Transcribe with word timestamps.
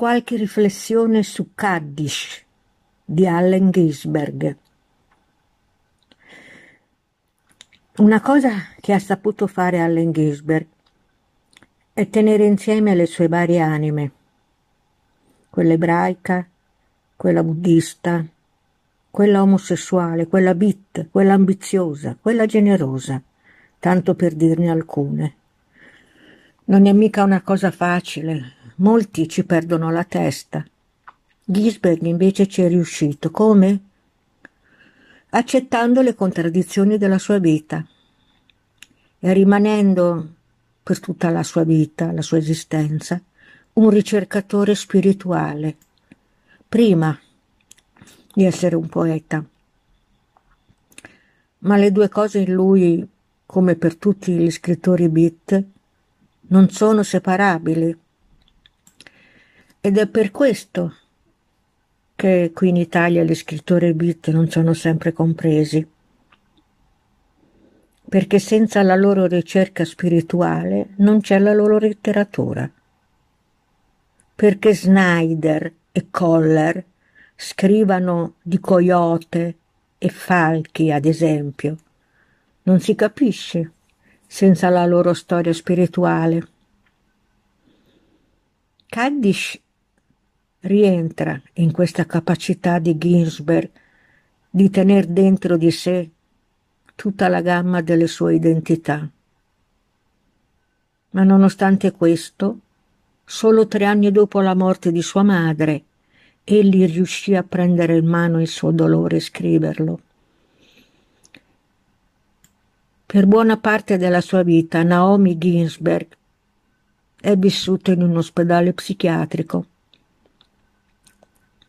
qualche 0.00 0.36
riflessione 0.36 1.22
su 1.22 1.50
Kaddish 1.54 2.42
di 3.04 3.26
Allen 3.26 3.70
Ginsberg. 3.70 4.56
Una 7.96 8.22
cosa 8.22 8.50
che 8.80 8.94
ha 8.94 8.98
saputo 8.98 9.46
fare 9.46 9.78
Allen 9.78 10.10
Ginsberg 10.10 10.66
è 11.92 12.08
tenere 12.08 12.46
insieme 12.46 12.94
le 12.94 13.04
sue 13.04 13.28
varie 13.28 13.60
anime, 13.60 14.10
quella 15.50 15.74
ebraica, 15.74 16.48
quella 17.14 17.42
buddista, 17.42 18.24
quella 19.10 19.42
omosessuale, 19.42 20.28
quella 20.28 20.54
bit, 20.54 21.08
quella 21.10 21.34
ambiziosa, 21.34 22.16
quella 22.18 22.46
generosa, 22.46 23.20
tanto 23.78 24.14
per 24.14 24.32
dirne 24.32 24.70
alcune. 24.70 25.39
Non 26.70 26.86
è 26.86 26.92
mica 26.92 27.24
una 27.24 27.42
cosa 27.42 27.72
facile, 27.72 28.52
molti 28.76 29.28
ci 29.28 29.44
perdono 29.44 29.90
la 29.90 30.04
testa. 30.04 30.64
Gisberg 31.44 32.02
invece 32.02 32.46
ci 32.46 32.62
è 32.62 32.68
riuscito, 32.68 33.32
come? 33.32 33.80
Accettando 35.30 36.00
le 36.00 36.14
contraddizioni 36.14 36.96
della 36.96 37.18
sua 37.18 37.38
vita 37.38 37.84
e 39.18 39.32
rimanendo 39.32 40.28
per 40.80 41.00
tutta 41.00 41.30
la 41.30 41.42
sua 41.42 41.64
vita, 41.64 42.12
la 42.12 42.22
sua 42.22 42.38
esistenza, 42.38 43.20
un 43.72 43.90
ricercatore 43.90 44.76
spirituale, 44.76 45.76
prima 46.68 47.18
di 48.32 48.44
essere 48.44 48.76
un 48.76 48.88
poeta. 48.88 49.44
Ma 51.58 51.76
le 51.76 51.90
due 51.90 52.08
cose 52.08 52.38
in 52.38 52.52
lui, 52.52 53.04
come 53.44 53.74
per 53.74 53.96
tutti 53.96 54.30
gli 54.34 54.50
scrittori 54.52 55.08
beat, 55.08 55.64
non 56.50 56.68
sono 56.70 57.02
separabili. 57.02 57.96
Ed 59.80 59.98
è 59.98 60.06
per 60.06 60.30
questo 60.30 60.94
che 62.14 62.50
qui 62.54 62.68
in 62.68 62.76
Italia 62.76 63.24
gli 63.24 63.34
scrittori 63.34 63.94
beat 63.94 64.28
non 64.30 64.50
sono 64.50 64.74
sempre 64.74 65.12
compresi. 65.12 65.86
Perché 68.08 68.38
senza 68.38 68.82
la 68.82 68.96
loro 68.96 69.26
ricerca 69.26 69.84
spirituale 69.84 70.90
non 70.96 71.20
c'è 71.20 71.38
la 71.38 71.54
loro 71.54 71.78
letteratura. 71.78 72.68
Perché 74.34 74.74
Snyder 74.74 75.72
e 75.92 76.06
Coller 76.10 76.84
scrivano 77.36 78.34
di 78.42 78.58
coyote 78.58 79.56
e 79.96 80.08
falchi, 80.08 80.90
ad 80.90 81.04
esempio. 81.04 81.76
Non 82.64 82.80
si 82.80 82.94
capisce 82.94 83.72
senza 84.32 84.68
la 84.68 84.86
loro 84.86 85.12
storia 85.12 85.52
spirituale. 85.52 86.46
Kaddish 88.86 89.60
rientra 90.60 91.42
in 91.54 91.72
questa 91.72 92.06
capacità 92.06 92.78
di 92.78 92.96
Ginsberg 92.96 93.68
di 94.48 94.70
tener 94.70 95.06
dentro 95.06 95.56
di 95.56 95.72
sé 95.72 96.08
tutta 96.94 97.26
la 97.26 97.40
gamma 97.40 97.80
delle 97.80 98.06
sue 98.06 98.36
identità. 98.36 99.06
Ma 101.10 101.24
nonostante 101.24 101.90
questo, 101.90 102.58
solo 103.24 103.66
tre 103.66 103.84
anni 103.84 104.12
dopo 104.12 104.40
la 104.40 104.54
morte 104.54 104.92
di 104.92 105.02
sua 105.02 105.24
madre, 105.24 105.82
egli 106.44 106.86
riuscì 106.86 107.34
a 107.34 107.42
prendere 107.42 107.96
in 107.96 108.06
mano 108.06 108.40
il 108.40 108.48
suo 108.48 108.70
dolore 108.70 109.16
e 109.16 109.20
scriverlo. 109.20 110.00
Per 113.12 113.26
buona 113.26 113.56
parte 113.56 113.96
della 113.96 114.20
sua 114.20 114.44
vita 114.44 114.84
Naomi 114.84 115.36
Ginsberg 115.36 116.06
è 117.20 117.36
vissuta 117.36 117.90
in 117.90 118.02
un 118.02 118.16
ospedale 118.16 118.72
psichiatrico, 118.72 119.66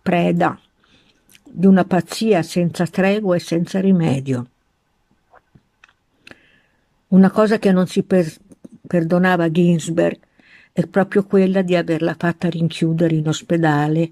preda 0.03 0.59
di 1.43 1.66
una 1.66 1.83
pazzia 1.83 2.43
senza 2.43 2.85
tregua 2.85 3.38
e 3.38 3.39
senza 3.39 3.79
rimedio. 3.79 4.47
Una 7.07 7.31
cosa 7.31 7.57
che 7.57 7.71
non 7.71 7.87
si 7.87 8.03
per- 8.03 8.37
perdonava 8.85 9.49
Ginsberg 9.49 10.19
è 10.71 10.85
proprio 10.85 11.25
quella 11.25 11.63
di 11.63 11.75
averla 11.75 12.16
fatta 12.16 12.49
rinchiudere 12.49 13.16
in 13.16 13.27
ospedale 13.27 14.11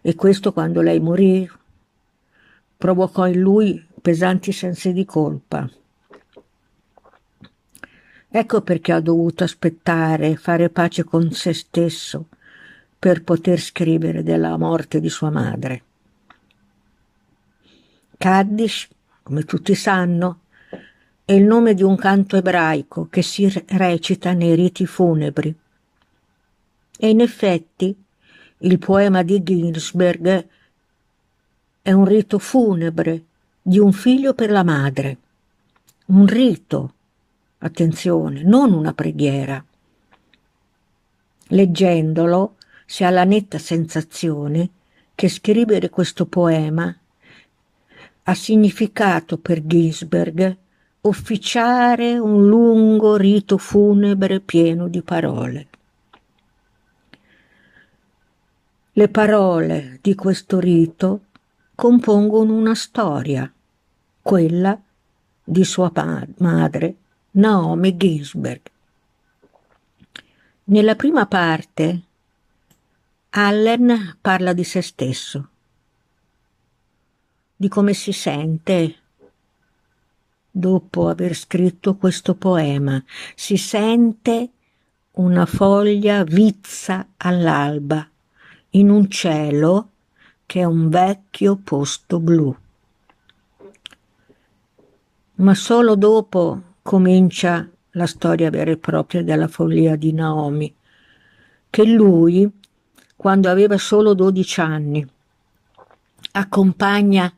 e 0.00 0.14
questo 0.14 0.52
quando 0.52 0.82
lei 0.82 1.00
morì 1.00 1.50
provocò 2.76 3.26
in 3.26 3.40
lui 3.40 3.84
pesanti 4.00 4.52
sensi 4.52 4.92
di 4.92 5.04
colpa. 5.04 5.68
Ecco 8.30 8.60
perché 8.60 8.92
ha 8.92 9.00
dovuto 9.00 9.44
aspettare, 9.44 10.36
fare 10.36 10.68
pace 10.68 11.04
con 11.04 11.32
se 11.32 11.54
stesso 11.54 12.26
per 12.98 13.22
poter 13.22 13.58
scrivere 13.58 14.22
della 14.22 14.56
morte 14.56 15.00
di 15.00 15.08
sua 15.08 15.30
madre. 15.30 15.82
Kaddish, 18.18 18.88
come 19.22 19.44
tutti 19.44 19.74
sanno, 19.74 20.40
è 21.24 21.32
il 21.32 21.44
nome 21.44 21.74
di 21.74 21.82
un 21.82 21.96
canto 21.96 22.36
ebraico 22.36 23.06
che 23.08 23.22
si 23.22 23.48
recita 23.66 24.32
nei 24.32 24.54
riti 24.54 24.86
funebri. 24.86 25.54
E 26.98 27.08
in 27.08 27.20
effetti 27.20 27.96
il 28.58 28.78
poema 28.78 29.22
di 29.22 29.42
Ginsberg 29.42 30.46
è 31.80 31.92
un 31.92 32.04
rito 32.04 32.38
funebre 32.38 33.22
di 33.62 33.78
un 33.78 33.92
figlio 33.92 34.34
per 34.34 34.50
la 34.50 34.64
madre. 34.64 35.16
Un 36.06 36.26
rito, 36.26 36.94
attenzione, 37.58 38.42
non 38.42 38.72
una 38.72 38.92
preghiera. 38.92 39.62
Leggendolo 41.48 42.56
si 42.84 43.04
ha 43.04 43.10
la 43.10 43.24
netta 43.24 43.58
sensazione 43.58 44.68
che 45.14 45.28
scrivere 45.28 45.90
questo 45.90 46.26
poema 46.26 46.96
ha 48.22 48.34
significato 48.34 49.38
per 49.38 49.66
Ginsberg 49.66 50.56
officiare 51.00 52.18
un 52.18 52.46
lungo 52.46 53.16
rito 53.16 53.56
funebre 53.56 54.40
pieno 54.40 54.88
di 54.88 55.02
parole. 55.02 55.66
Le 58.92 59.08
parole 59.08 59.98
di 60.02 60.14
questo 60.14 60.58
rito 60.58 61.20
compongono 61.74 62.52
una 62.52 62.74
storia, 62.74 63.50
quella 64.20 64.78
di 65.44 65.64
sua 65.64 65.90
madre, 66.38 66.96
Naomi 67.32 67.96
Ginsberg. 67.96 68.60
Nella 70.64 70.96
prima 70.96 71.26
parte 71.26 72.02
Allen 73.30 74.16
parla 74.20 74.52
di 74.52 74.64
se 74.64 74.80
stesso, 74.80 75.48
di 77.54 77.68
come 77.68 77.92
si 77.92 78.12
sente 78.12 78.96
dopo 80.50 81.08
aver 81.08 81.34
scritto 81.34 81.96
questo 81.96 82.34
poema. 82.34 83.02
Si 83.34 83.56
sente 83.56 84.50
una 85.12 85.46
foglia 85.46 86.24
vizza 86.24 87.08
all'alba 87.18 88.08
in 88.70 88.90
un 88.90 89.08
cielo 89.10 89.90
che 90.46 90.60
è 90.60 90.64
un 90.64 90.88
vecchio 90.88 91.56
posto 91.56 92.18
blu. 92.20 92.56
Ma 95.34 95.54
solo 95.54 95.94
dopo 95.94 96.62
comincia 96.88 97.68
la 97.90 98.06
storia 98.06 98.48
vera 98.48 98.70
e 98.70 98.78
propria 98.78 99.22
della 99.22 99.46
follia 99.46 99.94
di 99.94 100.10
Naomi, 100.14 100.74
che 101.68 101.84
lui, 101.84 102.50
quando 103.14 103.50
aveva 103.50 103.76
solo 103.76 104.14
12 104.14 104.60
anni, 104.62 105.06
accompagna 106.32 107.30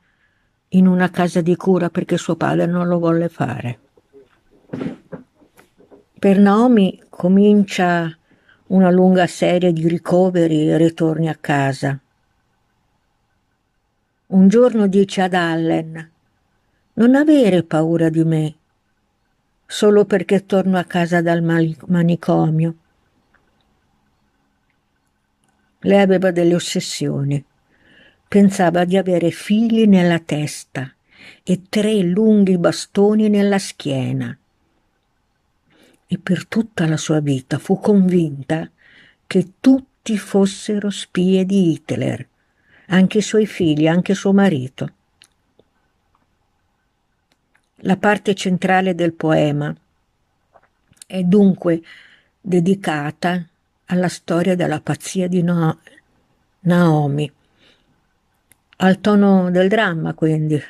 in 0.69 0.87
una 0.87 1.11
casa 1.11 1.41
di 1.41 1.57
cura 1.57 1.91
perché 1.91 2.17
suo 2.17 2.37
padre 2.37 2.67
non 2.67 2.87
lo 2.87 3.01
volle 3.01 3.29
fare. 3.29 3.79
Per 6.17 6.39
Naomi 6.39 7.03
comincia 7.09 8.17
una 8.69 8.91
lunga 8.93 9.27
serie 9.27 9.73
di 9.73 9.89
ricoveri 9.89 10.69
e 10.69 10.77
ritorni 10.77 11.29
a 11.29 11.35
casa. 11.35 11.99
Un 14.27 14.47
giorno 14.47 14.87
dice 14.87 15.23
ad 15.23 15.35
Allen, 15.35 16.11
non 16.93 17.17
avere 17.17 17.65
paura 17.65 18.11
di 18.11 18.23
me, 18.23 18.55
solo 19.71 20.05
perché 20.05 20.47
torno 20.47 20.79
a 20.79 20.85
casa 20.85 21.23
dal 21.23 21.45
manicomio. 21.45 22.75
Lei 25.83 26.01
aveva 26.01 26.33
delle 26.33 26.57
ossessioni. 26.57 27.43
Pensava 28.27 28.85
di 28.85 28.97
avere 28.97 29.31
fili 29.31 29.87
nella 29.87 30.19
testa 30.19 30.93
e 31.45 31.63
tre 31.69 32.01
lunghi 32.03 32.59
bastoni 32.59 33.29
nella 33.29 33.61
schiena 33.61 34.37
e 36.09 36.19
per 36.19 36.47
tutta 36.49 36.89
la 36.89 36.97
sua 36.97 37.21
vita 37.21 37.59
fu 37.59 37.79
convinta 37.79 38.69
che 39.25 39.53
tutti 39.61 40.19
fossero 40.19 40.91
spie 40.91 41.45
di 41.45 41.71
Hitler, 41.71 42.27
anche 42.89 43.19
i 43.19 43.23
suoi 43.23 43.47
figli, 43.47 43.87
anche 43.87 44.15
suo 44.15 44.33
marito. 44.33 44.95
La 47.85 47.97
parte 47.97 48.35
centrale 48.35 48.95
del 48.95 49.15
poema 49.15 49.75
è 51.07 51.23
dunque 51.23 51.83
dedicata 52.39 53.43
alla 53.87 54.09
storia 54.09 54.55
della 54.55 54.83
pazzia 54.83 55.27
di 55.29 55.43
no- 55.43 55.79
Naomi. 56.61 57.33
Al 58.77 59.01
tono 59.01 59.51
del 59.51 59.69
dramma, 59.69 60.13
quindi. 60.13 60.63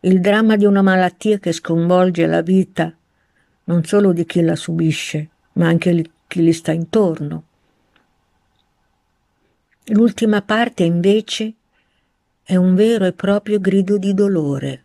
Il 0.00 0.20
dramma 0.20 0.56
di 0.56 0.66
una 0.66 0.82
malattia 0.82 1.38
che 1.38 1.52
sconvolge 1.52 2.26
la 2.26 2.42
vita 2.42 2.94
non 3.64 3.82
solo 3.84 4.12
di 4.12 4.26
chi 4.26 4.42
la 4.42 4.56
subisce, 4.56 5.28
ma 5.54 5.68
anche 5.68 5.94
di 5.94 6.10
chi 6.26 6.42
gli 6.42 6.52
sta 6.52 6.72
intorno. 6.72 7.44
L'ultima 9.86 10.42
parte, 10.42 10.82
invece, 10.82 11.54
è 12.42 12.56
un 12.56 12.74
vero 12.74 13.06
e 13.06 13.14
proprio 13.14 13.58
grido 13.60 13.96
di 13.96 14.12
dolore. 14.12 14.84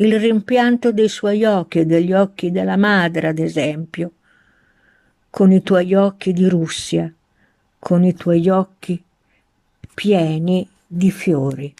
Il 0.00 0.18
rimpianto 0.18 0.92
dei 0.92 1.10
suoi 1.10 1.44
occhi 1.44 1.80
e 1.80 1.84
degli 1.84 2.14
occhi 2.14 2.50
della 2.50 2.78
madre, 2.78 3.28
ad 3.28 3.38
esempio, 3.38 4.12
con 5.28 5.52
i 5.52 5.62
tuoi 5.62 5.92
occhi 5.92 6.32
di 6.32 6.48
Russia, 6.48 7.12
con 7.78 8.02
i 8.04 8.14
tuoi 8.14 8.48
occhi 8.48 9.02
pieni 9.92 10.66
di 10.86 11.10
fiori. 11.10 11.74